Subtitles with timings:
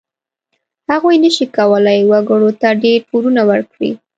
[0.91, 3.91] هغوی نشي کولای وګړو ته ډېر پورونه ورکړي.